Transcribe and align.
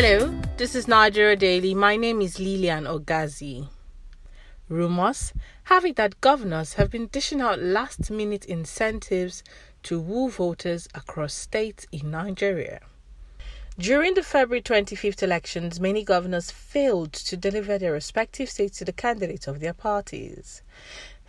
Hello, 0.00 0.32
this 0.58 0.76
is 0.76 0.86
Nigeria 0.86 1.34
Daily. 1.34 1.74
My 1.74 1.96
name 1.96 2.20
is 2.22 2.38
Lilian 2.38 2.84
Ogazi. 2.84 3.66
Rumors 4.68 5.32
have 5.64 5.84
it 5.84 5.96
that 5.96 6.20
governors 6.20 6.74
have 6.74 6.88
been 6.88 7.08
dishing 7.08 7.40
out 7.40 7.58
last 7.58 8.08
minute 8.08 8.44
incentives 8.44 9.42
to 9.82 9.98
woo 9.98 10.30
voters 10.30 10.86
across 10.94 11.34
states 11.34 11.84
in 11.90 12.12
Nigeria. 12.12 12.78
During 13.76 14.14
the 14.14 14.22
February 14.22 14.62
25th 14.62 15.20
elections, 15.20 15.80
many 15.80 16.04
governors 16.04 16.52
failed 16.52 17.12
to 17.14 17.36
deliver 17.36 17.76
their 17.76 17.90
respective 17.90 18.48
states 18.48 18.78
to 18.78 18.84
the 18.84 18.92
candidates 18.92 19.48
of 19.48 19.58
their 19.58 19.74
parties. 19.74 20.62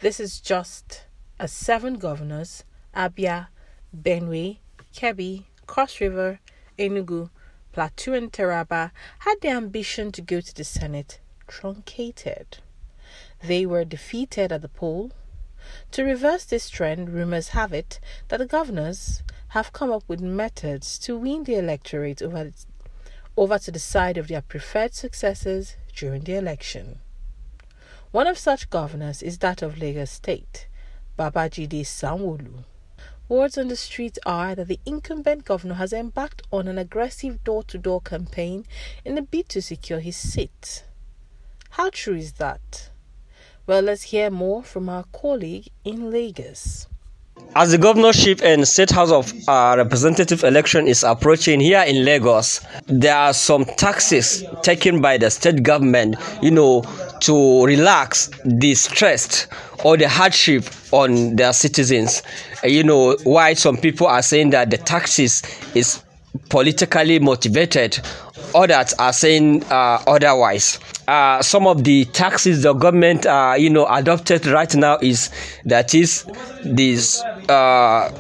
This 0.02 0.20
is 0.20 0.40
just 0.40 1.06
as 1.40 1.52
seven 1.52 1.96
governors, 1.96 2.66
Abia, 2.96 3.48
Benue, 4.00 4.58
Kebbi, 4.96 5.46
Cross 5.66 6.00
River, 6.00 6.40
Enugu, 6.78 7.32
Plateau, 7.72 8.14
and 8.14 8.32
Taraba, 8.32 8.92
had 9.20 9.36
the 9.42 9.50
ambition 9.50 10.12
to 10.12 10.22
go 10.22 10.42
to 10.42 10.54
the 10.56 10.64
Senate 10.64 11.20
truncated. 11.48 12.58
They 13.44 13.66
were 13.66 13.86
defeated 13.86 14.52
at 14.52 14.62
the 14.62 14.70
poll. 14.70 15.12
To 15.92 16.04
reverse 16.04 16.46
this 16.46 16.70
trend, 16.70 17.10
rumors 17.10 17.50
have 17.50 17.74
it 17.74 18.00
that 18.30 18.38
the 18.38 18.46
governors 18.46 19.24
have 19.50 19.74
come 19.74 19.92
up 19.92 20.04
with 20.08 20.22
methods 20.22 20.98
to 21.00 21.18
win 21.18 21.44
the 21.44 21.56
electorate 21.56 22.22
over, 22.22 22.52
over 23.36 23.60
to 23.60 23.72
the 23.72 23.80
side 23.80 24.18
of 24.18 24.28
their 24.28 24.42
preferred 24.42 24.94
successors 24.94 25.76
during 25.96 26.24
the 26.24 26.36
election. 26.36 27.00
One 28.12 28.28
of 28.28 28.38
such 28.38 28.70
governors 28.70 29.22
is 29.22 29.38
that 29.40 29.62
of 29.62 29.78
Lagos 29.78 30.12
State, 30.12 30.68
Babajide 31.18 31.82
Sanwo-Olu. 31.82 32.64
Words 33.30 33.60
on 33.60 33.68
the 33.68 33.76
street 33.76 34.18
are 34.26 34.56
that 34.56 34.70
the 34.70 34.80
incumbent 34.88 35.46
governor 35.46 35.76
has 35.76 35.94
embarked 35.94 36.42
on 36.52 36.68
an 36.68 36.80
aggressive 36.80 37.44
door 37.44 37.62
to 37.66 37.78
door 37.78 38.02
campaign 38.02 38.66
in 39.06 39.20
a 39.20 39.22
bid 39.22 39.50
to 39.50 39.62
secure 39.62 40.00
his 40.00 40.18
seat. 40.18 40.84
How 41.70 41.92
true 41.92 42.16
is 42.16 42.34
that? 42.34 42.90
Well, 43.68 43.84
let's 43.84 44.10
hear 44.10 44.32
more 44.32 44.64
from 44.64 44.90
our 44.90 45.06
colleague 45.14 45.68
in 45.86 46.10
Lagos. 46.10 46.88
As 47.56 47.72
the 47.72 47.78
governorship 47.78 48.42
and 48.44 48.68
state 48.68 48.90
house 48.90 49.12
of 49.12 49.32
uh, 49.48 49.76
representative 49.78 50.44
election 50.44 50.88
is 50.88 51.04
approaching 51.04 51.60
here 51.60 51.84
in 51.88 52.04
Lagos, 52.06 52.62
there 52.88 53.16
are 53.16 53.34
some 53.34 53.66
taxes 53.66 54.44
taken 54.64 55.02
by 55.02 55.18
the 55.18 55.30
state 55.30 55.62
government, 55.62 56.16
you 56.42 56.52
know, 56.52 56.84
to 57.22 57.66
relax 57.66 58.30
the 58.46 58.74
stress 58.76 59.48
or 59.84 59.98
the 59.98 60.08
hardship 60.08 60.66
on 60.92 61.36
their 61.36 61.54
citizens. 61.54 62.22
You 62.64 62.84
know, 62.84 63.16
why 63.24 63.54
some 63.54 63.78
people 63.78 64.08
are 64.08 64.22
saying 64.22 64.50
that 64.52 64.70
the 64.70 64.78
taxes 64.78 65.42
is 65.76 66.04
politically 66.50 67.20
motivated 67.20 68.00
others 68.56 68.94
are 69.00 69.14
saying 69.14 69.64
uh, 69.66 70.02
otherwise. 70.08 70.80
Uh, 71.08 71.42
some 71.42 71.66
of 71.66 71.84
the 71.84 72.06
taxes 72.06 72.62
the 72.62 72.74
government, 72.74 73.26
uh, 73.26 73.56
you 73.58 73.70
know, 73.70 73.88
adopted 73.88 74.46
right 74.46 74.74
now 74.76 74.98
is 75.02 75.30
that 75.66 75.96
is 75.96 76.26
this. 76.64 77.22
Uh, 77.50 78.12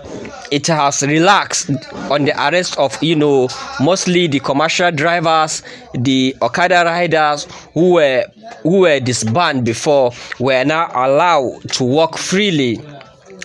it 0.51 0.65
has 0.65 1.03
relaxed 1.03 1.69
on 2.09 2.25
the 2.25 2.33
arrest 2.47 2.75
of 2.79 2.97
you 3.03 3.15
know 3.15 3.47
mostly 3.79 4.25
the 4.25 4.39
commercial 4.39 4.91
drivers, 4.91 5.61
the 5.93 6.35
Okada 6.41 6.83
riders 6.83 7.45
who 7.73 7.93
were 7.93 8.25
who 8.63 8.79
were 8.79 8.99
disbanded 8.99 9.65
before 9.65 10.11
were 10.39 10.63
now 10.63 10.89
allowed 10.95 11.69
to 11.73 11.83
walk 11.83 12.17
freely 12.17 12.79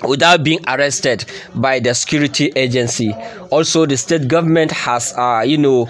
without 0.06 0.42
being 0.42 0.60
arrested 0.66 1.24
by 1.54 1.78
the 1.80 1.94
security 1.94 2.52
agency. 2.56 3.12
Also, 3.50 3.86
the 3.86 3.96
state 3.96 4.28
government 4.28 4.70
has, 4.72 5.14
uh, 5.16 5.42
you 5.46 5.58
know, 5.58 5.88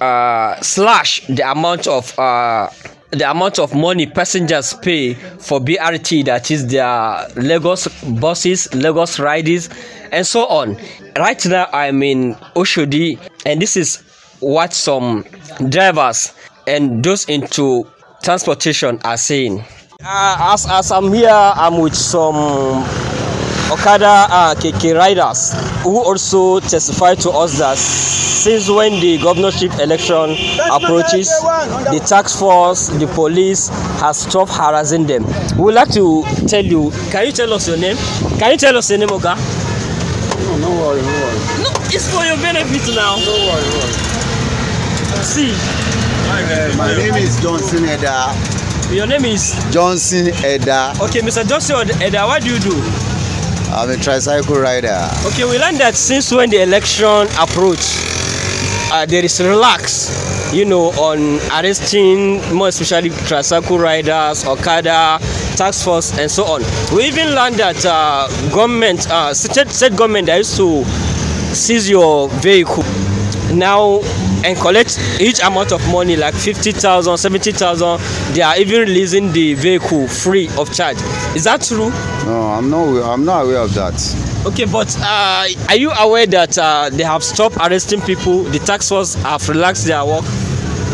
uh, 0.00 0.60
slash 0.60 1.26
the 1.26 1.50
amount 1.50 1.86
of 1.86 2.16
uh, 2.18 2.68
the 3.10 3.28
amount 3.28 3.58
of 3.58 3.74
money 3.74 4.06
passengers 4.06 4.72
pay 4.74 5.14
for 5.14 5.58
BRT, 5.60 6.24
that 6.26 6.50
is 6.50 6.68
their 6.68 7.26
Lagos 7.36 7.88
buses, 8.20 8.72
Lagos 8.74 9.18
riders, 9.18 9.68
and 10.12 10.24
so 10.26 10.46
on. 10.46 10.76
Right 11.18 11.44
now, 11.46 11.68
I'm 11.72 12.02
in 12.02 12.34
Oshodi, 12.54 13.18
and 13.44 13.60
this 13.60 13.76
is 13.76 14.02
what 14.38 14.72
some 14.72 15.24
drivers 15.68 16.32
and 16.66 17.02
those 17.04 17.28
into 17.28 17.86
transportation 18.22 19.00
are 19.04 19.16
saying. 19.16 19.64
Uh, 20.02 20.52
as, 20.52 20.66
as 20.70 20.92
I'm 20.92 21.12
here, 21.12 21.28
I'm 21.30 21.78
with 21.78 21.94
some 21.94 22.84
Okada 23.70 24.26
uh, 24.30 24.54
KK 24.56 24.96
riders 24.96 25.52
who 25.84 25.98
also 26.02 26.58
testify 26.60 27.14
to 27.14 27.30
us 27.30 27.58
that 27.58 27.78
since 27.78 28.68
when 28.68 28.98
the 29.00 29.18
governorship 29.18 29.72
election 29.78 30.34
approaches, 30.72 31.28
the 31.92 32.02
tax 32.04 32.34
force, 32.38 32.88
the 32.88 33.06
police 33.14 33.68
has 34.00 34.18
stopped 34.22 34.50
harassing 34.52 35.06
them. 35.06 35.24
We 35.56 35.64
would 35.64 35.74
like 35.74 35.90
to 35.92 36.24
tell 36.48 36.64
you, 36.64 36.90
can 37.10 37.26
you 37.26 37.32
tell 37.32 37.52
us 37.52 37.68
your 37.68 37.76
name? 37.76 37.96
Can 38.38 38.52
you 38.52 38.56
tell 38.56 38.76
us 38.76 38.90
your 38.90 38.98
name, 38.98 39.08
Oga? 39.08 39.36
No, 39.36 40.58
no 40.58 40.70
worry, 40.80 41.02
no 41.02 41.08
worry. 41.08 41.38
No, 41.62 41.70
it's 41.94 42.08
for 42.12 42.24
your 42.24 42.36
benefit 42.38 42.94
now. 42.96 43.16
No 43.16 43.32
worry, 43.46 43.70
no 43.70 43.78
worry. 43.78 45.22
See, 45.22 45.52
Uh, 46.30 46.74
my 46.76 46.94
name 46.96 47.14
is 47.14 47.40
Johnson 47.40 47.84
Eda. 47.84 48.34
your 48.92 49.06
name 49.06 49.24
is 49.26 49.54
Johnson 49.70 50.28
Eda. 50.44 50.92
okay, 51.00 51.20
Mr. 51.20 51.46
Johnson 51.46 51.90
Eda. 52.02 52.26
What 52.26 52.42
do 52.42 52.54
you 52.54 52.58
do? 52.58 53.09
I'm 53.72 53.88
a 53.90 53.96
tricycle 53.96 54.56
rider. 54.56 55.08
Okay, 55.26 55.44
we 55.44 55.58
learned 55.58 55.78
that 55.78 55.94
since 55.94 56.32
when 56.32 56.50
the 56.50 56.62
election 56.62 57.28
approached, 57.38 57.94
uh, 58.92 59.06
there 59.06 59.24
is 59.24 59.40
relax, 59.40 60.52
you 60.52 60.64
know, 60.64 60.88
on 60.98 61.38
arresting 61.52 62.40
more 62.54 62.68
especially 62.68 63.10
tricycle 63.28 63.78
riders, 63.78 64.44
Okada, 64.44 65.18
tax 65.56 65.82
force, 65.84 66.18
and 66.18 66.30
so 66.30 66.44
on. 66.44 66.62
We 66.94 67.04
even 67.04 67.34
learned 67.34 67.56
that 67.56 67.84
uh, 67.86 68.28
government, 68.50 69.08
uh, 69.08 69.32
state, 69.34 69.68
state 69.68 69.94
government, 69.96 70.26
that 70.26 70.38
used 70.38 70.56
to 70.56 70.84
seize 71.54 71.88
your 71.88 72.28
vehicle 72.40 72.84
now 73.54 74.00
and 74.44 74.56
collect 74.58 74.98
each 75.20 75.40
amount 75.42 75.72
of 75.72 75.80
money 75.90 76.16
like 76.16 76.34
50,000, 76.34 77.16
70,000. 77.16 78.00
They 78.34 78.42
are 78.42 78.56
even 78.58 78.80
releasing 78.80 79.32
the 79.32 79.54
vehicle 79.54 80.08
free 80.08 80.48
of 80.58 80.72
charge. 80.74 80.96
Is 81.34 81.44
that 81.44 81.62
true? 81.62 81.90
No, 82.24 82.42
I'm 82.52 82.70
not. 82.70 83.12
I'm 83.12 83.24
not 83.24 83.44
aware 83.44 83.58
of 83.58 83.74
that. 83.74 83.94
Okay, 84.46 84.64
but 84.64 84.96
uh, 85.00 85.46
are 85.68 85.76
you 85.76 85.90
aware 85.90 86.26
that 86.26 86.56
uh, 86.56 86.88
they 86.90 87.02
have 87.04 87.22
stopped 87.22 87.56
arresting 87.56 88.00
people? 88.00 88.42
The 88.44 88.58
tax 88.60 88.88
force 88.88 89.14
have 89.16 89.46
relaxed 89.48 89.86
their 89.86 90.04
work. 90.04 90.24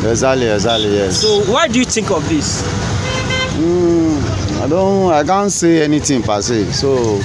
Exactly, 0.05 0.47
exactly. 0.49 0.95
Yes. 0.95 1.21
So 1.23 1.45
why 1.53 1.69
do 1.69 1.79
you 1.79 1.85
think 1.85 2.11
of 2.11 2.29
this? 2.29 2.63
Mm, 3.57 4.21
I 4.63 4.69
don't. 4.69 5.13
I 5.13 5.25
can't 5.25 5.51
say 5.51 5.83
anything 5.83 6.23
per 6.23 6.43
se. 6.43 6.73
So 6.73 7.19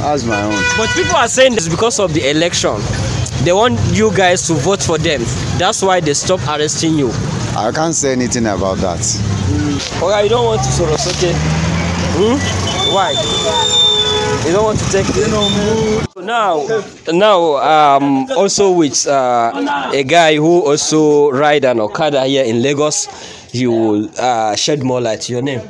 that's 0.00 0.24
my 0.24 0.42
own. 0.42 0.62
But 0.76 0.88
people 0.90 1.16
are 1.16 1.28
saying 1.28 1.52
it's 1.54 1.68
because 1.68 2.00
of 2.00 2.12
the 2.14 2.28
election. 2.30 2.76
They 3.44 3.52
want 3.52 3.78
you 3.92 4.14
guys 4.14 4.46
to 4.46 4.54
vote 4.54 4.82
for 4.82 4.98
them. 4.98 5.22
That's 5.58 5.82
why 5.82 6.00
they 6.00 6.14
stop 6.14 6.40
arresting 6.48 6.94
you. 6.96 7.10
I 7.56 7.72
can't 7.74 7.94
say 7.94 8.12
anything 8.12 8.46
about 8.46 8.78
that. 8.78 9.00
Okay, 10.02 10.22
you 10.24 10.28
don't 10.28 10.46
want 10.46 10.62
to 10.62 10.68
sort 10.70 10.90
us, 10.90 11.06
okay? 11.16 11.32
Hmm? 12.14 12.38
Why? 12.94 13.10
You 14.46 14.52
don't 14.52 14.64
want 14.64 14.78
to 14.78 14.86
take 14.90 15.06
now 16.22 16.66
now 17.12 17.56
um 17.58 18.26
also 18.32 18.70
with 18.72 19.06
uh, 19.06 19.90
a 19.92 20.02
guy 20.04 20.36
who 20.36 20.64
also 20.66 21.30
ride 21.30 21.64
an 21.64 21.80
Okada 21.80 22.24
here 22.24 22.44
in 22.44 22.62
Lagos. 22.62 23.06
He 23.52 23.66
will 23.66 24.08
uh, 24.18 24.54
shed 24.56 24.82
more 24.82 25.00
light. 25.00 25.28
Your 25.28 25.42
name? 25.42 25.60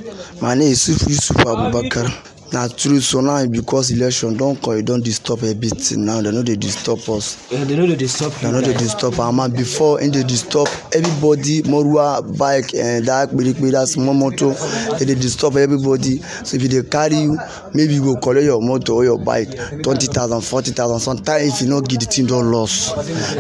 my 0.41 0.55
name 0.55 0.73
is 0.73 0.89
yusuf 0.89 1.37
abubakar 1.47 2.11
na 2.53 2.69
true 2.69 3.01
so 3.01 3.21
now 3.23 3.47
because 3.47 3.91
election 3.91 4.37
don 4.37 4.57
come 4.57 4.79
e 4.79 4.83
don 4.83 5.01
disturb 5.01 5.43
a 5.45 5.55
bit 5.55 5.97
now 5.97 6.21
dem 6.21 6.35
no 6.35 6.43
dey 6.43 6.55
disturb 6.57 6.99
us. 7.09 7.37
They 7.49 7.77
know 7.77 7.87
they 7.87 8.07
stop 8.07 8.33
dem 8.41 8.53
no 8.53 8.61
dey 8.61 8.75
disturb 8.75 9.15
am. 9.21 9.41
And 9.41 9.55
before 9.57 10.03
e 10.03 10.11
dey 10.11 10.23
disturb 10.23 10.69
everybody. 10.95 11.63
Moruwa 11.63 12.21
bike 12.37 12.75
and 12.75 13.07
that 13.07 13.31
kperekpe 13.31 13.71
that 13.73 13.89
small 13.89 14.13
motor 14.13 14.53
dey 14.99 15.07
dey 15.07 15.15
disturb 15.15 15.57
everybody. 15.57 16.19
So 16.45 16.57
if 16.59 16.65
e 16.65 16.69
dey 16.69 16.83
carry 16.83 17.17
you 17.17 17.39
maybe 17.73 17.95
you 17.95 18.03
go 18.05 18.17
collect 18.21 18.45
your 18.45 18.61
motor 18.61 18.93
or 18.93 19.05
your 19.05 19.19
bike 19.19 19.49
twenty 19.83 20.07
thousand 20.09 20.43
forty 20.43 20.73
thousand. 20.73 21.01
Sometimes 21.01 21.55
if 21.55 21.63
you 21.63 21.69
no 21.73 21.81
give 21.81 22.01
the 22.01 22.07
thing 22.07 22.27
don 22.27 22.51
loss. 22.53 22.93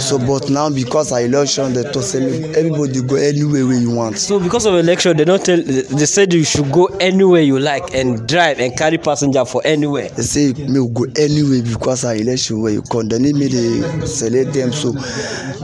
So 0.02 0.16
but 0.18 0.48
now 0.48 0.70
because 0.70 1.12
of 1.12 1.18
election 1.18 1.74
dem 1.74 1.92
talk 1.92 2.02
say 2.04 2.20
make 2.24 2.56
everybody 2.56 3.02
go 3.02 3.16
anywhere 3.16 3.66
wey 3.66 3.76
you 3.76 3.90
want. 3.90 4.16
So 4.16 4.40
because 4.40 4.64
of 4.64 4.74
election, 4.76 5.18
they 5.18 5.24
don't 5.26 5.44
tell. 5.44 5.60
They 5.62 6.06
said 6.06 6.32
you 6.32 6.44
should 6.44 6.72
go 6.72 6.86
anywhere 6.98 7.42
you 7.42 7.58
like 7.58 7.92
and 7.94 8.26
drive 8.26 8.58
and 8.58 8.74
carry 8.74 8.98
passenger 9.02 9.44
for 9.44 9.60
anywhere. 9.64 10.08
they 10.10 10.22
say 10.22 10.52
make 10.52 10.82
we 10.82 10.88
go 10.88 11.06
anywhere 11.16 11.62
because 11.62 12.04
of 12.04 12.16
election 12.16 12.60
dem 13.08 13.22
need 13.22 13.34
make 13.36 13.50
dey 13.50 14.06
select 14.06 14.52
dem 14.52 14.72
so 14.72 14.92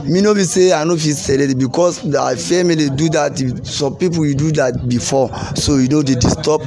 me 0.03 0.21
no 0.21 0.33
be 0.33 0.43
say 0.43 0.71
i 0.73 0.83
no 0.83 0.95
fit 0.97 1.15
select 1.15 1.57
because 1.57 2.03
i 2.15 2.35
fear 2.35 2.63
make 2.63 2.77
dey 2.77 2.89
do 2.89 3.09
that 3.09 3.37
some 3.65 3.95
people 3.95 4.25
you 4.25 4.35
do 4.35 4.51
that 4.51 4.87
before 4.87 5.29
so 5.55 5.77
you 5.77 5.87
no 5.87 6.01
dey 6.03 6.15
disturb 6.15 6.61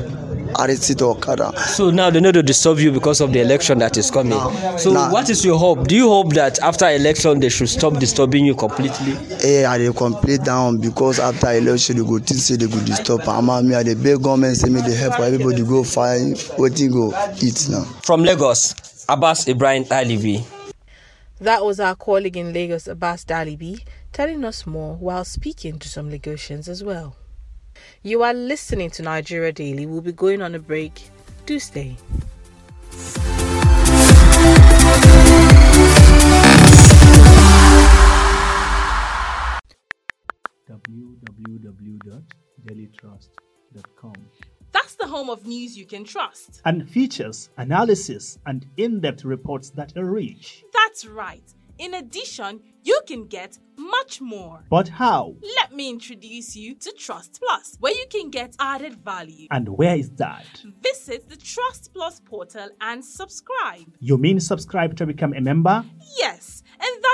arrested 0.58 1.02
okada. 1.02 1.52
So 1.58 1.90
now 1.90 2.10
they 2.10 2.20
know 2.20 2.32
to 2.32 2.42
disturb 2.42 2.78
you 2.78 2.92
because 2.92 3.20
of 3.20 3.32
the 3.32 3.40
election 3.40 3.78
that 3.78 3.96
is 3.96 4.10
coming. 4.10 4.38
So 4.78 4.92
Now- 4.92 5.10
what 5.12 5.30
is 5.30 5.44
your 5.44 5.58
hope? 5.58 5.86
Do 5.88 5.94
you 5.96 6.08
hope 6.08 6.32
that 6.34 6.58
after 6.60 6.88
election 6.88 7.40
they 7.40 7.48
should 7.48 7.68
stop 7.68 7.94
disturbing 7.98 8.44
you 8.44 8.54
completely? 8.54 9.16
Eh, 9.44 9.66
I 9.66 9.78
dey 9.78 9.92
complain 9.92 10.42
down 10.44 10.78
because 10.78 11.18
after 11.18 11.52
election 11.52 11.96
they 11.96 12.02
go 12.04 12.18
think 12.18 12.40
say 12.40 12.56
they 12.56 12.66
go 12.66 12.78
disturb 12.84 13.22
am 13.28 13.48
and 13.50 13.68
me 13.68 13.74
I 13.74 13.82
dey 13.82 13.94
beg 13.94 14.22
government 14.22 14.56
say 14.56 14.68
make 14.68 14.84
they 14.84 14.94
help 14.94 15.18
everybody 15.20 15.62
go 15.62 15.82
find 15.84 16.34
wetin 16.58 16.92
go 16.92 17.12
eat 17.42 17.68
now. 17.70 17.84
From 18.02 18.22
Lagos, 18.24 19.04
Abbas 19.08 19.48
Ibrahim 19.48 19.84
Alibi. 19.90 20.42
That 21.40 21.64
was 21.64 21.80
our 21.80 21.96
colleague 21.96 22.36
in 22.36 22.52
Lagos, 22.52 22.86
Abbas 22.86 23.24
Dalibi, 23.24 23.82
telling 24.12 24.44
us 24.44 24.64
more 24.64 24.94
while 24.94 25.24
speaking 25.24 25.78
to 25.80 25.88
some 25.88 26.08
Lagosians 26.08 26.68
as 26.68 26.84
well. 26.84 27.16
You 28.02 28.22
are 28.22 28.34
listening 28.34 28.90
to 28.90 29.02
Nigeria 29.02 29.52
Daily. 29.52 29.86
We'll 29.86 30.00
be 30.00 30.12
going 30.12 30.42
on 30.42 30.54
a 30.54 30.58
break. 30.58 31.08
Do 31.46 31.58
stay. 31.58 31.96
www.dailytrust.com 42.82 44.12
That's 44.72 44.94
the 44.94 45.06
home 45.06 45.30
of 45.30 45.46
news 45.46 45.76
you 45.76 45.86
can 45.86 46.04
trust. 46.04 46.60
and 46.64 46.88
features 46.88 47.50
analysis 47.56 48.38
and 48.46 48.66
in-depth 48.76 49.24
reports 49.24 49.70
that 49.70 49.96
are 49.96 50.04
rich. 50.04 50.64
That's 50.72 51.04
right. 51.06 51.42
In 51.82 51.94
addition, 51.94 52.60
you 52.84 53.00
can 53.08 53.26
get 53.26 53.58
much 53.76 54.20
more. 54.20 54.62
But 54.70 54.88
how 54.88 55.34
Let 55.56 55.72
me 55.72 55.90
introduce 55.90 56.54
you 56.54 56.76
to 56.76 56.92
Trust 56.92 57.40
Plus, 57.44 57.76
where 57.80 57.92
you 57.92 58.06
can 58.08 58.30
get 58.30 58.54
added 58.60 58.94
value. 59.04 59.48
and 59.50 59.68
where 59.68 59.96
is 59.96 60.10
that? 60.10 60.46
Visit 60.80 61.28
the 61.28 61.34
Trust 61.36 61.92
Plus 61.92 62.20
portal 62.20 62.68
and 62.80 63.04
subscribe. 63.04 63.88
You 63.98 64.16
mean 64.16 64.38
subscribe 64.38 64.94
to 64.98 65.06
become 65.06 65.34
a 65.34 65.40
member? 65.40 65.84
Yes, 66.16 66.61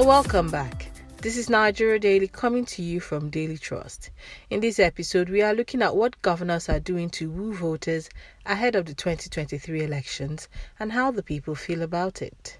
Welcome 0.00 0.50
back. 0.50 0.90
This 1.18 1.36
is 1.36 1.50
Nigeria 1.50 1.98
Daily 1.98 2.26
coming 2.26 2.64
to 2.64 2.82
you 2.82 3.00
from 3.00 3.28
Daily 3.28 3.58
Trust. 3.58 4.08
In 4.48 4.60
this 4.60 4.78
episode, 4.78 5.28
we 5.28 5.42
are 5.42 5.52
looking 5.52 5.82
at 5.82 5.94
what 5.94 6.22
governors 6.22 6.70
are 6.70 6.80
doing 6.80 7.10
to 7.10 7.30
woo 7.30 7.52
voters 7.52 8.08
ahead 8.46 8.74
of 8.76 8.86
the 8.86 8.94
2023 8.94 9.84
elections 9.84 10.48
and 10.80 10.92
how 10.92 11.10
the 11.10 11.22
people 11.22 11.54
feel 11.54 11.82
about 11.82 12.22
it. 12.22 12.56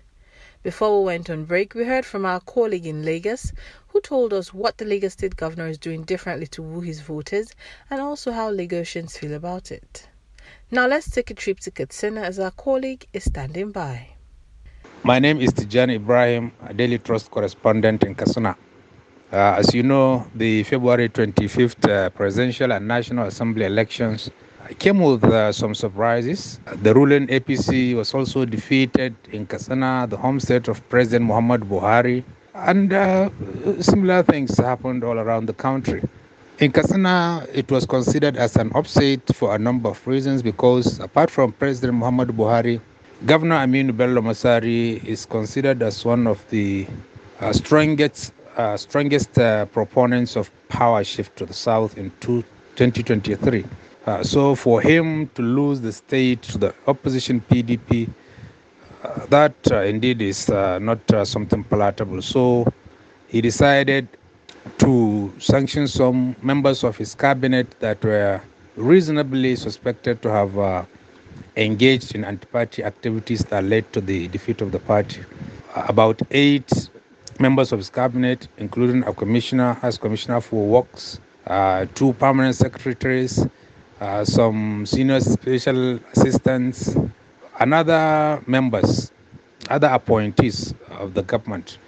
Before 0.62 1.00
we 1.00 1.06
went 1.06 1.30
on 1.30 1.46
break, 1.46 1.74
we 1.74 1.86
heard 1.86 2.04
from 2.04 2.26
our 2.26 2.40
colleague 2.40 2.86
in 2.86 3.06
Lagos 3.06 3.52
who 3.88 4.02
told 4.02 4.34
us 4.34 4.52
what 4.52 4.76
the 4.76 4.84
Lagos 4.84 5.14
State 5.14 5.34
Governor 5.34 5.68
is 5.68 5.78
doing 5.78 6.04
differently 6.04 6.46
to 6.48 6.62
woo 6.62 6.82
his 6.82 7.00
voters 7.00 7.54
and 7.88 8.02
also 8.02 8.32
how 8.32 8.52
Lagosians 8.52 9.16
feel 9.16 9.32
about 9.32 9.72
it. 9.72 10.06
Now 10.70 10.86
let's 10.86 11.10
take 11.10 11.30
a 11.30 11.34
trip 11.34 11.58
to 11.60 11.70
Katsina 11.70 12.20
as 12.20 12.38
our 12.38 12.52
colleague 12.52 13.06
is 13.14 13.24
standing 13.24 13.72
by. 13.72 14.10
My 15.02 15.18
name 15.18 15.40
is 15.40 15.50
Tijani 15.54 15.94
Ibrahim, 15.96 16.52
a 16.66 16.74
Daily 16.74 16.98
Trust 16.98 17.30
correspondent 17.30 18.02
in 18.04 18.14
Katsina. 18.14 18.54
Uh, 19.32 19.56
as 19.58 19.74
you 19.74 19.82
know, 19.82 20.26
the 20.34 20.62
February 20.64 21.08
25th 21.08 21.88
uh, 21.88 22.10
presidential 22.10 22.70
and 22.72 22.86
national 22.86 23.26
assembly 23.26 23.64
elections 23.64 24.30
came 24.78 25.00
with 25.00 25.24
uh, 25.24 25.52
some 25.52 25.74
surprises. 25.74 26.60
The 26.82 26.92
ruling 26.92 27.28
APC 27.28 27.96
was 27.96 28.12
also 28.12 28.44
defeated 28.44 29.14
in 29.32 29.46
Katsina, 29.46 30.06
the 30.08 30.18
home 30.18 30.38
state 30.38 30.68
of 30.68 30.86
President 30.90 31.24
Muhammad 31.24 31.62
Buhari, 31.62 32.22
and 32.54 32.92
uh, 32.92 33.30
similar 33.80 34.22
things 34.22 34.58
happened 34.58 35.02
all 35.02 35.18
around 35.18 35.46
the 35.46 35.54
country. 35.54 36.02
In 36.58 36.72
Katsina, 36.72 37.46
it 37.54 37.70
was 37.70 37.86
considered 37.86 38.36
as 38.36 38.56
an 38.56 38.70
upset 38.74 39.20
for 39.34 39.54
a 39.54 39.58
number 39.58 39.88
of 39.88 40.06
reasons 40.06 40.42
because 40.42 41.00
apart 41.00 41.30
from 41.30 41.52
President 41.52 41.94
Muhammad 41.98 42.28
Buhari, 42.28 42.82
Governor 43.26 43.56
Aminu 43.56 43.94
Bello 43.94 44.22
Masari 44.22 45.04
is 45.04 45.26
considered 45.26 45.82
as 45.82 46.06
one 46.06 46.26
of 46.26 46.42
the 46.48 46.86
uh, 47.40 47.52
strongest, 47.52 48.32
uh, 48.56 48.78
strongest 48.78 49.38
uh, 49.38 49.66
proponents 49.66 50.36
of 50.36 50.50
power 50.70 51.04
shift 51.04 51.36
to 51.36 51.44
the 51.44 51.52
south 51.52 51.98
in 51.98 52.10
two, 52.20 52.40
2023. 52.76 53.66
Uh, 54.06 54.22
so 54.22 54.54
for 54.54 54.80
him 54.80 55.28
to 55.34 55.42
lose 55.42 55.82
the 55.82 55.92
state 55.92 56.40
to 56.40 56.56
the 56.56 56.74
opposition 56.86 57.42
PDP, 57.50 58.08
uh, 59.04 59.26
that 59.26 59.54
uh, 59.70 59.82
indeed 59.82 60.22
is 60.22 60.48
not 60.48 61.00
something 61.28 61.62
palatable. 61.64 62.22
So 62.22 62.72
he 63.28 63.42
decided 63.42 64.08
to 64.78 65.30
sanction 65.38 65.88
some 65.88 66.34
members 66.40 66.82
of 66.84 66.96
his 66.96 67.14
cabinet 67.14 67.78
that 67.80 68.02
were 68.02 68.40
reasonably 68.76 69.56
suspected 69.56 70.22
to 70.22 70.30
have 70.30 70.86
engaged 71.56 72.14
in 72.14 72.24
anti-party 72.24 72.84
activities 72.84 73.44
that 73.46 73.64
led 73.64 73.92
to 73.92 74.00
the 74.00 74.28
defeat 74.28 74.60
of 74.60 74.72
the 74.72 74.78
party. 74.78 75.22
About 75.74 76.20
eight 76.30 76.88
members 77.38 77.72
of 77.72 77.78
his 77.78 77.90
cabinet, 77.90 78.48
including 78.58 79.02
a 79.04 79.12
commissioner, 79.14 79.78
as 79.82 79.98
commissioner 79.98 80.40
for 80.40 80.66
works, 80.66 81.20
uh, 81.46 81.86
two 81.94 82.12
permanent 82.14 82.54
secretaries, 82.54 83.46
uh, 84.00 84.24
some 84.24 84.84
senior 84.86 85.20
special 85.20 85.98
assistants, 86.12 86.96
and 87.60 87.74
other 87.74 88.42
members, 88.46 89.12
other 89.68 89.88
appointees 89.88 90.74
of 90.90 91.14
the 91.14 91.22
government. 91.22 91.78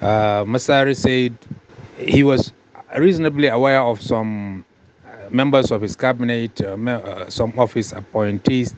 Uh, 0.00 0.44
Masari 0.44 0.96
said 0.96 1.36
he 1.98 2.22
was 2.24 2.52
reasonably 2.98 3.48
aware 3.48 3.80
of 3.80 4.02
some 4.02 4.64
members 5.30 5.70
of 5.70 5.82
his 5.82 5.96
cabinet, 5.96 6.60
uh, 6.62 6.74
uh, 6.90 7.30
some 7.30 7.52
of 7.58 7.72
his 7.72 7.92
appointees 7.92 8.74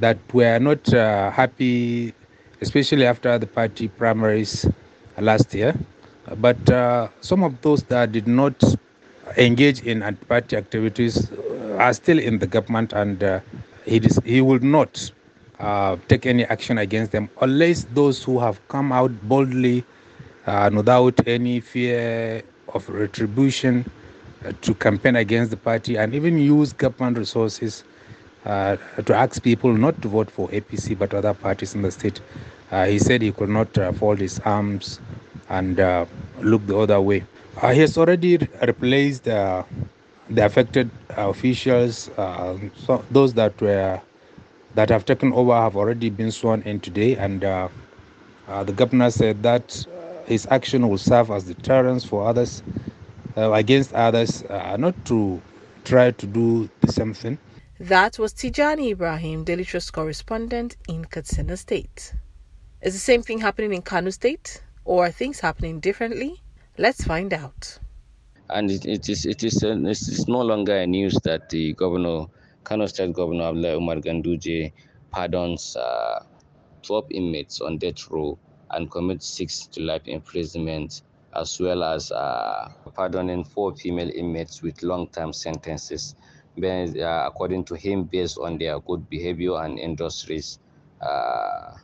that 0.00 0.18
were 0.32 0.58
not 0.58 0.92
uh, 0.94 1.30
happy, 1.30 2.14
especially 2.60 3.06
after 3.06 3.38
the 3.38 3.46
party 3.46 3.88
primaries 3.88 4.66
last 5.18 5.54
year. 5.54 5.74
But 6.36 6.58
some 7.22 7.42
of 7.42 7.60
those 7.62 7.82
that 7.84 8.12
did 8.12 8.26
not 8.28 8.62
engage 9.36 9.80
in 9.82 10.02
anti-party 10.02 10.56
activities 10.56 11.30
are 11.78 11.92
still 11.94 12.18
in 12.18 12.38
the 12.38 12.46
government, 12.46 12.92
and 12.92 13.42
he 13.86 13.98
dis- 13.98 14.20
he 14.24 14.40
will 14.42 14.58
not 14.60 15.10
uh, 15.58 15.96
take 16.08 16.26
any 16.26 16.44
action 16.44 16.78
against 16.78 17.12
them 17.12 17.28
unless 17.40 17.84
those 17.94 18.22
who 18.22 18.38
have 18.38 18.60
come 18.68 18.92
out 18.92 19.10
boldly 19.28 19.84
uh, 20.46 20.66
and 20.66 20.76
without 20.76 21.18
any 21.26 21.60
fear 21.60 22.42
of 22.74 22.88
retribution 22.88 23.84
to 24.60 24.74
campaign 24.74 25.16
against 25.16 25.50
the 25.50 25.56
party 25.56 25.96
and 25.96 26.14
even 26.14 26.38
use 26.38 26.72
government 26.72 27.18
resources 27.18 27.84
uh, 28.44 28.76
to 29.04 29.14
ask 29.14 29.42
people 29.42 29.72
not 29.72 30.00
to 30.02 30.08
vote 30.08 30.30
for 30.30 30.48
APC 30.48 30.96
but 30.98 31.12
other 31.14 31.34
parties 31.34 31.74
in 31.74 31.82
the 31.82 31.90
state. 31.90 32.20
Uh, 32.70 32.86
he 32.86 32.98
said 32.98 33.22
he 33.22 33.32
could 33.32 33.48
not 33.48 33.76
uh, 33.78 33.92
fold 33.92 34.18
his 34.20 34.38
arms 34.40 35.00
and 35.48 35.80
uh, 35.80 36.06
look 36.40 36.64
the 36.66 36.76
other 36.78 37.00
way. 37.00 37.24
Uh, 37.60 37.72
he 37.72 37.80
has 37.80 37.98
already 37.98 38.36
replaced 38.62 39.26
uh, 39.28 39.62
the 40.30 40.44
affected 40.44 40.90
officials. 41.10 42.08
Uh, 42.10 42.58
so 42.76 43.04
those 43.10 43.34
that 43.34 43.58
were 43.60 44.00
that 44.74 44.88
have 44.90 45.04
taken 45.04 45.32
over 45.32 45.54
have 45.54 45.76
already 45.76 46.10
been 46.10 46.30
sworn 46.30 46.62
in 46.62 46.78
today, 46.78 47.16
and 47.16 47.42
uh, 47.44 47.68
uh, 48.46 48.62
the 48.62 48.72
governor 48.72 49.10
said 49.10 49.42
that 49.42 49.86
uh, 49.88 50.22
his 50.26 50.46
action 50.50 50.88
will 50.88 50.98
serve 50.98 51.30
as 51.30 51.44
deterrence 51.44 52.04
for 52.04 52.26
others 52.28 52.62
uh, 53.38 53.52
against 53.52 53.94
others, 53.94 54.42
uh, 54.44 54.76
not 54.78 54.94
to 55.06 55.40
try 55.84 56.10
to 56.12 56.26
do 56.26 56.68
the 56.82 56.92
same 56.92 57.14
thing. 57.14 57.38
That 57.80 58.18
was 58.18 58.34
Tijani 58.34 58.90
Ibrahim, 58.92 59.44
Daily 59.44 59.64
Trust 59.64 59.92
correspondent 59.92 60.76
in 60.88 61.04
Katsina 61.06 61.56
State. 61.56 62.14
Is 62.82 62.94
the 62.94 63.00
same 63.00 63.22
thing 63.22 63.40
happening 63.40 63.74
in 63.74 63.82
Kano 63.82 64.10
State? 64.10 64.62
Or 64.84 65.06
are 65.06 65.12
things 65.12 65.40
happening 65.40 65.80
differently? 65.80 66.42
Let's 66.78 67.04
find 67.04 67.32
out. 67.34 67.78
and 68.50 68.70
it, 68.70 68.86
it 68.86 69.08
is 69.08 69.26
it 69.26 69.42
is 69.44 69.62
it's, 69.62 70.08
it's 70.08 70.28
no 70.28 70.40
longer 70.40 70.76
a 70.76 70.86
news 70.86 71.14
that 71.24 71.50
the 71.50 71.74
governor, 71.74 72.26
Kano 72.64 72.86
State 72.86 73.12
Governor 73.12 73.44
Abdullahi 73.44 73.76
Umar 73.76 73.96
Ganduje, 73.96 74.72
pardons 75.10 75.76
uh, 75.76 76.24
12 76.82 77.06
inmates 77.10 77.60
on 77.60 77.78
death 77.78 78.10
row 78.10 78.38
and 78.70 78.90
commits 78.90 79.28
six 79.28 79.66
to 79.68 79.82
life 79.82 80.02
imprisonment 80.06 81.02
as 81.34 81.60
well 81.60 81.82
as 81.84 82.10
uh, 82.10 82.68
pardoning 82.94 83.44
four 83.44 83.74
female 83.74 84.10
inmates 84.10 84.62
with 84.62 84.82
long-term 84.82 85.32
sentences, 85.32 86.14
based, 86.58 86.96
uh, 86.96 87.24
according 87.26 87.64
to 87.64 87.74
him, 87.74 88.04
based 88.04 88.38
on 88.38 88.58
their 88.58 88.80
good 88.80 89.08
behavior 89.08 89.56
and 89.62 89.78
industries, 89.78 90.58
uh, 91.00 91.74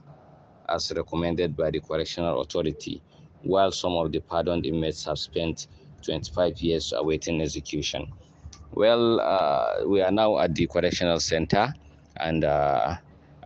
as 0.69 0.93
recommended 0.97 1.57
by 1.57 1.71
the 1.71 1.81
Correctional 1.81 2.41
Authority, 2.41 3.03
while 3.43 3.71
some 3.71 3.93
of 3.93 4.13
the 4.13 4.21
pardoned 4.21 4.65
inmates 4.65 5.05
have 5.05 5.19
spent 5.19 5.67
25 6.03 6.59
years 6.61 6.93
awaiting 6.97 7.43
execution. 7.43 8.07
Well, 8.73 9.21
uh, 9.21 9.87
we 9.87 10.01
are 10.01 10.11
now 10.11 10.39
at 10.39 10.55
the 10.55 10.67
Correctional 10.67 11.21
Center, 11.21 11.73
and 12.17 12.45
uh, 12.45 12.97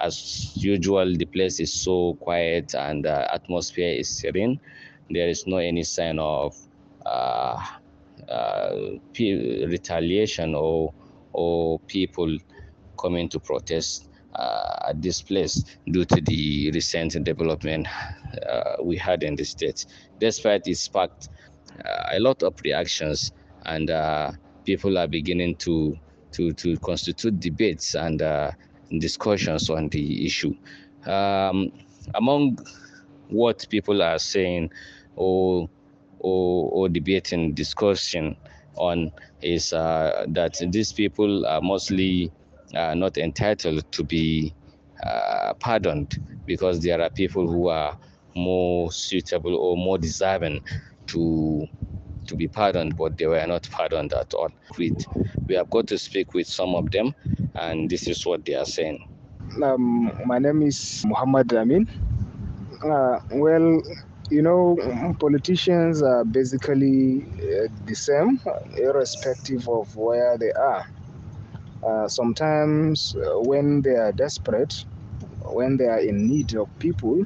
as 0.00 0.52
usual, 0.56 1.16
the 1.16 1.26
place 1.26 1.60
is 1.60 1.72
so 1.72 2.14
quiet 2.14 2.74
and 2.74 3.04
the 3.04 3.32
atmosphere 3.34 3.90
is 3.90 4.08
serene 4.08 4.60
there 5.10 5.28
is 5.28 5.46
no 5.46 5.58
any 5.58 5.82
sign 5.82 6.18
of 6.18 6.56
uh, 7.06 7.60
uh, 8.28 8.70
retaliation 9.18 10.54
or 10.54 10.92
or 11.32 11.78
people 11.80 12.36
coming 12.98 13.28
to 13.28 13.38
protest 13.38 14.08
uh, 14.34 14.88
at 14.88 15.00
this 15.00 15.22
place 15.22 15.64
due 15.90 16.04
to 16.04 16.20
the 16.22 16.70
recent 16.72 17.12
development 17.24 17.86
uh, 18.48 18.76
we 18.82 18.96
had 18.96 19.22
in 19.22 19.34
the 19.36 19.44
state. 19.44 19.86
Despite 20.18 20.66
it 20.66 20.76
sparked 20.76 21.28
uh, 21.84 22.04
a 22.12 22.20
lot 22.20 22.42
of 22.42 22.54
reactions, 22.64 23.32
and 23.66 23.90
uh, 23.90 24.32
people 24.64 24.98
are 24.98 25.08
beginning 25.08 25.56
to 25.56 25.96
to 26.32 26.52
to 26.52 26.76
constitute 26.78 27.40
debates 27.40 27.94
and 27.94 28.22
discussions 28.98 29.70
on 29.70 29.88
the 29.88 30.26
issue. 30.26 30.54
Um, 31.06 31.72
among 32.14 32.58
what 33.28 33.66
people 33.68 34.02
are 34.02 34.18
saying 34.18 34.70
or 35.18 35.68
or, 36.20 36.70
or 36.72 36.88
debating 36.88 37.54
discussion 37.54 38.36
on 38.76 39.10
is 39.42 39.72
uh, 39.72 40.24
that 40.28 40.60
these 40.70 40.92
people 40.92 41.46
are 41.46 41.60
mostly 41.60 42.32
uh, 42.74 42.94
not 42.94 43.18
entitled 43.18 43.90
to 43.92 44.04
be 44.04 44.54
uh, 45.04 45.52
pardoned 45.60 46.18
because 46.46 46.80
there 46.80 47.00
are 47.00 47.10
people 47.10 47.46
who 47.48 47.68
are 47.68 47.98
more 48.34 48.90
suitable 48.92 49.54
or 49.56 49.76
more 49.76 49.98
deserving 49.98 50.60
to 51.06 51.66
to 52.26 52.36
be 52.36 52.46
pardoned, 52.46 52.96
but 52.96 53.16
they 53.16 53.26
were 53.26 53.44
not 53.46 53.68
pardoned 53.70 54.12
at 54.12 54.34
all. 54.34 54.50
With 54.78 55.06
we 55.48 55.54
have 55.54 55.70
got 55.70 55.86
to 55.88 55.98
speak 55.98 56.34
with 56.34 56.46
some 56.46 56.74
of 56.74 56.90
them, 56.90 57.14
and 57.54 57.88
this 57.90 58.06
is 58.06 58.24
what 58.26 58.44
they 58.44 58.54
are 58.54 58.66
saying. 58.66 58.98
Um, 59.62 60.12
my 60.26 60.38
name 60.38 60.62
is 60.62 61.02
Muhammad 61.06 61.52
Amin. 61.54 61.88
Uh, 62.84 63.18
well, 63.32 63.82
you 64.30 64.42
know, 64.42 64.76
politicians 65.20 66.02
are 66.02 66.24
basically 66.24 67.24
uh, 67.38 67.68
the 67.86 67.94
same, 67.94 68.40
irrespective 68.76 69.68
of 69.68 69.94
where 69.96 70.36
they 70.38 70.52
are. 70.52 70.86
Uh, 71.82 72.08
sometimes, 72.08 73.16
uh, 73.16 73.40
when 73.40 73.82
they 73.82 73.94
are 73.96 74.12
desperate, 74.12 74.84
when 75.44 75.76
they 75.76 75.86
are 75.86 76.00
in 76.00 76.26
need 76.26 76.54
of 76.56 76.68
people, 76.78 77.24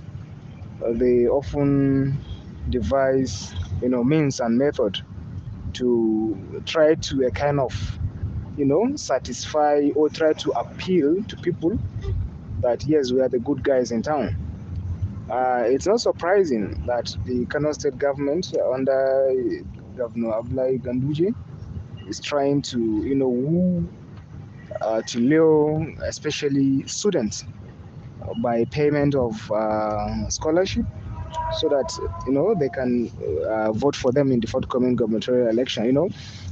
uh, 0.85 0.92
they 0.94 1.26
often 1.26 2.18
devise, 2.71 3.54
you 3.82 3.88
know, 3.88 4.04
means 4.04 4.40
and 4.40 4.59
method 4.59 5.00
to 5.75 6.62
try 6.66 6.94
to 6.97 7.26
a 7.26 7.30
kind 7.30 7.61
of, 7.61 8.00
you 8.56 8.64
know, 8.66 8.97
satisfy 8.97 9.90
or 9.97 10.09
try 10.11 10.32
to 10.35 10.50
appeal 10.52 11.23
to 11.25 11.37
people 11.38 11.78
that 12.62 12.85
yes, 12.87 13.12
we 13.12 13.21
are 13.21 13.28
the 13.28 13.40
good 13.40 13.62
guys 13.64 13.92
in 13.92 14.02
town 14.02 14.41
uh, 15.31 15.62
it's 15.67 15.87
not 15.87 16.00
surprising 16.00 16.83
that 16.87 17.14
the 17.25 17.47
Kano 17.47 17.73
state 17.73 17.99
government 17.99 18.52
under 18.75 19.33
Governor 19.97 20.35
Abdullahi 20.35 20.79
Ganduje 20.79 21.35
is 22.09 22.21
trying 22.21 22.62
to, 22.62 22.79
you 23.05 23.14
know, 23.14 23.29
woo 23.29 23.88
uh, 24.81 25.02
to 25.02 25.19
lure 25.21 25.87
especially 26.07 26.87
students 26.87 27.45
by 28.43 28.64
payment 28.67 29.14
of 29.14 29.50
uh, 29.52 30.29
scholarship 30.29 30.85
so 31.59 31.69
that 31.69 31.99
you 32.26 32.33
know 32.33 32.55
they 32.55 32.69
can 32.69 33.11
uh, 33.49 33.73
vote 33.73 33.97
for 33.97 34.12
them 34.12 34.33
in 34.33 34.41
the 34.41 34.47
forthcoming 34.47 34.97
gubernatorial 34.97 35.49
election. 35.49 35.85
You 35.85 35.93
know 35.93 36.09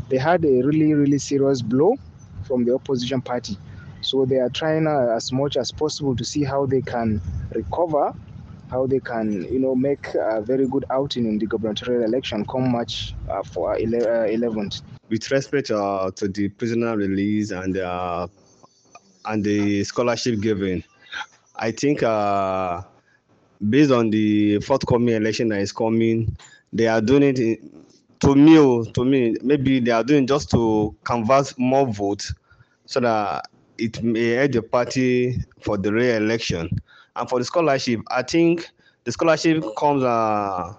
they 0.08 0.18
had 0.18 0.44
a 0.44 0.62
really 0.62 0.94
really 0.94 1.18
serious 1.18 1.62
blow 1.62 1.96
from 2.44 2.64
the 2.64 2.74
opposition 2.74 3.20
party. 3.22 3.56
So 4.02 4.24
they 4.24 4.36
are 4.38 4.48
trying 4.50 4.86
uh, 4.86 5.14
as 5.14 5.32
much 5.32 5.56
as 5.56 5.70
possible 5.72 6.16
to 6.16 6.24
see 6.24 6.44
how 6.44 6.66
they 6.66 6.82
can 6.82 7.20
recover 7.54 8.14
how 8.70 8.86
they 8.86 9.00
can, 9.00 9.42
you 9.52 9.58
know, 9.58 9.74
make 9.74 10.14
a 10.14 10.40
very 10.40 10.66
good 10.66 10.84
outing 10.90 11.26
in 11.26 11.38
the 11.38 11.46
gubernatorial 11.46 12.04
election 12.04 12.44
come 12.46 12.70
March 12.70 13.14
uh, 13.28 13.42
for 13.42 13.76
11th. 13.76 14.80
Uh, 14.80 14.84
With 15.08 15.30
respect 15.30 15.70
uh, 15.70 16.10
to 16.14 16.28
the 16.28 16.48
prisoner 16.50 16.96
release 16.96 17.50
and 17.50 17.76
uh, 17.76 18.28
and 19.24 19.44
the 19.44 19.84
scholarship 19.84 20.40
given, 20.40 20.84
I 21.56 21.72
think 21.72 22.00
based 22.00 23.90
on 23.90 24.10
the 24.10 24.60
forthcoming 24.60 25.14
election 25.14 25.48
that 25.48 25.60
is 25.60 25.72
coming, 25.72 26.36
they 26.72 26.86
are 26.86 27.00
doing 27.00 27.22
it. 27.36 27.60
To 28.20 28.34
me, 28.34 28.58
oh, 28.58 28.84
to 28.84 29.04
me, 29.04 29.36
maybe 29.42 29.80
they 29.80 29.90
are 29.92 30.04
doing 30.04 30.26
just 30.26 30.50
to 30.50 30.94
canvass 31.04 31.54
more 31.56 31.86
votes 31.86 32.34
so 32.84 33.00
that 33.00 33.46
it 33.78 34.02
may 34.02 34.36
aid 34.38 34.52
the 34.52 34.62
party 34.62 35.42
for 35.62 35.78
the 35.78 35.90
re-election. 35.90 36.68
And 37.16 37.28
for 37.28 37.38
the 37.38 37.44
scholarship, 37.44 38.00
I 38.10 38.22
think 38.22 38.70
the 39.04 39.12
scholarship 39.12 39.64
comes 39.76 40.02
uh, 40.02 40.74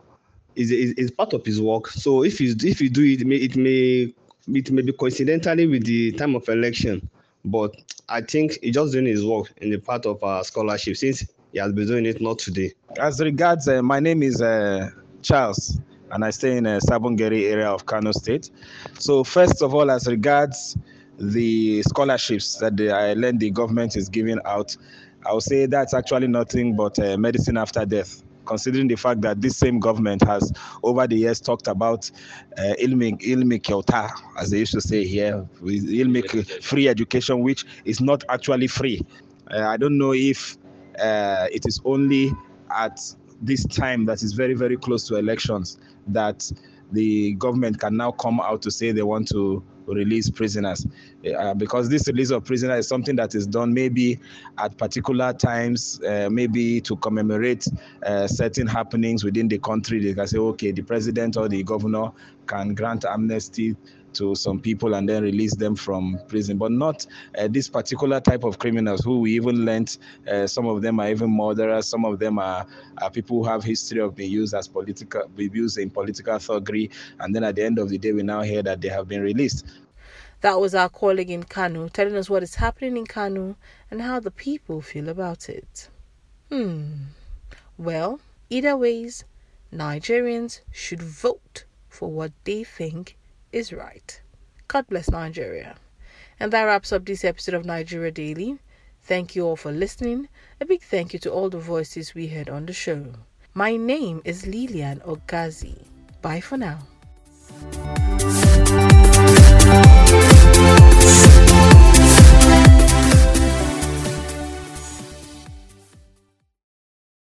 is, 0.56 0.72
is, 0.72 0.94
is 0.94 1.12
part 1.12 1.34
of 1.34 1.46
his 1.46 1.62
work. 1.62 1.88
So 1.88 2.24
if 2.24 2.40
you 2.40 2.56
if 2.64 2.82
you 2.82 2.90
do 2.90 3.04
it, 3.04 3.22
it 3.22 3.28
may 3.28 3.36
it 3.36 3.56
may 3.56 4.14
it 4.48 4.72
may 4.72 4.82
be 4.82 4.94
coincidentally 4.94 5.68
with 5.68 5.86
the 5.86 6.12
time 6.14 6.36
of 6.36 6.48
election, 6.50 7.08
but 7.46 7.76
I 8.10 8.22
think 8.22 8.60
he's 8.62 8.76
just 8.76 8.94
doing 8.94 9.06
his 9.06 9.26
work 9.26 9.52
in 9.58 9.70
the 9.70 9.78
part 9.78 10.06
of 10.06 10.24
uh, 10.24 10.44
scholarship 10.44 10.98
since 10.98 11.26
he 11.52 11.60
has 11.60 11.72
been 11.74 11.88
doing 11.88 12.06
it 12.06 12.22
not 12.22 12.40
today. 12.40 12.72
As 12.98 13.20
regards, 13.20 13.68
uh, 13.68 13.82
my 13.82 14.00
name 14.00 14.24
is 14.24 14.42
uh, 14.42 14.90
Charles, 15.22 15.80
and 16.12 16.24
I 16.26 16.30
stay 16.30 16.58
in 16.58 16.66
a 16.66 16.78
uh, 16.78 17.00
area 17.00 17.70
of 17.70 17.86
Kano 17.86 18.12
State. 18.12 18.52
So 19.00 19.24
first 19.24 19.62
of 19.62 19.74
all, 19.74 19.92
as 19.92 20.08
regards 20.08 20.78
the 21.20 21.84
scholarships 21.84 22.56
that 22.58 22.78
the 22.78 22.90
learned 23.16 23.40
the 23.40 23.52
government 23.52 23.96
is 23.96 24.10
giving 24.10 24.40
out, 24.46 24.76
I 25.26 25.34
would 25.34 25.44
say 25.44 25.66
that's 25.66 25.94
actually 25.94 26.28
nothing 26.28 26.76
but 26.76 26.98
uh, 27.00 27.18
medicine 27.18 27.58
after 27.58 27.86
death 27.86 28.24
considering 28.46 28.88
the 28.88 28.96
fact 28.96 29.22
that 29.22 29.40
this 29.42 29.58
same 29.58 29.80
government 29.80 30.22
has 30.24 30.52
over 30.84 31.08
the 31.08 31.16
years 31.16 31.40
talked 31.40 31.68
about 31.68 32.10
uh, 32.58 32.74
ilmi, 32.82 33.18
kyauta, 33.62 34.10
as 34.38 34.50
they 34.52 34.60
used 34.60 34.74
to 34.74 34.82
say 34.82 35.06
here, 35.06 35.48
with 35.62 35.88
ilmi 35.88 36.22
free 36.64 36.88
education, 36.88 37.42
which 37.42 37.66
is 37.86 38.02
not 38.02 38.24
actually 38.30 38.68
free. 38.68 39.02
Uh, 39.50 39.62
I 39.68 39.78
don't 39.78 39.98
know 39.98 40.14
if 40.14 40.58
uh, 41.00 41.48
it 41.52 41.66
is 41.66 41.80
only 41.86 42.32
at 42.76 43.00
this 43.42 43.66
time 43.66 44.06
that 44.06 44.22
is 44.22 44.34
very, 44.34 44.54
very 44.54 44.78
close 44.78 45.08
to 45.08 45.16
elections 45.16 45.78
that 46.08 46.50
the 46.92 47.34
government 47.36 47.80
can 47.80 47.96
now 47.96 48.12
come 48.12 48.40
out 48.42 48.62
to 48.64 48.72
say 48.72 48.92
they 48.92 49.02
want 49.02 49.28
to 49.30 49.64
release 49.94 50.30
prisoners. 50.30 50.86
Uh, 51.38 51.54
because 51.54 51.90
this 51.90 52.08
release 52.08 52.32
of 52.32 52.44
prisoners 52.44 52.80
is 52.80 52.88
something 52.88 53.16
that 53.16 53.36
is 53.36 53.46
done 53.46 53.74
maybe 53.74 54.20
at 54.58 54.78
particular 54.78 55.34
times 55.34 56.02
uh, 56.04 56.30
maybe 56.32 56.82
to 56.82 56.96
commemorate 56.98 57.66
uh, 58.06 58.28
certain 58.28 58.68
happenings 58.68 59.24
within 59.24 59.48
the 59.48 59.60
country. 59.60 60.00
They 60.00 60.14
can 60.14 60.28
say 60.28 60.38
okay 60.38 60.72
the 60.72 60.82
president 60.82 61.38
or 61.38 61.48
the 61.48 61.64
governor 61.64 62.12
can 62.48 62.74
grant 62.74 63.06
amnesty 63.06 63.76
to 64.14 64.36
some 64.36 64.60
people 64.60 64.94
and 64.96 65.08
then 65.08 65.24
release 65.24 65.56
them 65.56 65.76
from 65.76 66.20
prison, 66.28 66.58
but 66.58 66.72
not 66.72 67.06
uh, 67.38 67.48
this 67.50 67.70
particular 67.70 68.20
type 68.20 68.44
of 68.44 68.60
criminals 68.60 69.02
who 69.04 69.20
we 69.20 69.34
even 69.34 69.66
learned. 69.66 69.98
Uh, 70.28 70.48
some 70.48 70.66
of 70.68 70.82
them 70.82 71.00
are 71.00 71.10
even 71.10 71.30
murderers. 71.30 71.88
Some 71.88 72.06
of 72.06 72.20
them 72.20 72.40
are, 72.40 72.66
are 73.02 73.10
people 73.10 73.44
who 73.44 73.50
have 73.50 73.64
history 73.64 74.00
of 74.00 74.16
being 74.16 74.32
used 74.32 74.54
as 74.54 74.68
political, 74.68 75.28
being 75.36 75.54
used 75.54 75.78
in 75.78 75.90
political 75.90 76.36
thuggery, 76.36 76.92
and 77.20 77.36
then 77.36 77.44
at 77.44 77.56
the 77.56 77.64
end 77.64 77.80
of 77.80 77.90
the 77.90 77.98
day, 77.98 78.12
we 78.12 78.24
now 78.24 78.42
hear 78.42 78.62
that 78.64 78.82
they 78.82 78.90
have 78.90 79.08
been 79.08 79.22
released. 79.22 79.66
That 80.42 80.60
was 80.60 80.74
our 80.74 80.90
colleague 80.90 81.30
in 81.30 81.44
Kano 81.44 81.88
telling 81.88 82.16
us 82.16 82.30
what 82.30 82.42
is 82.42 82.56
happening 82.56 82.98
in 82.98 83.06
Kano 83.06 83.58
and 83.92 84.02
how 84.02 84.20
the 84.20 84.32
people 84.32 84.82
feel 84.82 85.08
about 85.08 85.48
it. 85.50 85.90
Hmm. 86.50 86.94
Well, 87.78 88.20
either 88.50 88.76
ways, 88.76 89.24
Nigerians 89.72 90.62
should 90.72 91.02
vote 91.02 91.66
for 91.88 92.12
what 92.12 92.32
they 92.44 92.64
think 92.64 93.18
is 93.52 93.74
right. 93.74 94.22
God 94.68 94.88
bless 94.88 95.10
Nigeria. 95.10 95.76
And 96.40 96.52
that 96.54 96.64
wraps 96.64 96.92
up 96.92 97.06
this 97.06 97.24
episode 97.24 97.56
of 97.56 97.66
Nigeria 97.66 98.12
Daily. 98.12 98.58
Thank 99.04 99.36
you 99.36 99.46
all 99.46 99.56
for 99.56 99.72
listening. 99.72 100.30
A 100.60 100.66
big 100.66 100.82
thank 100.82 101.14
you 101.14 101.20
to 101.20 101.32
all 101.32 101.50
the 101.50 101.60
voices 101.60 102.16
we 102.16 102.28
heard 102.28 102.50
on 102.50 102.66
the 102.66 102.74
show. 102.74 103.06
My 103.54 103.76
name 103.76 104.22
is 104.26 104.48
Lilian 104.48 105.00
Ogazi. 105.02 105.78
Bye 106.22 106.42
for 106.42 106.58
now. 106.58 106.80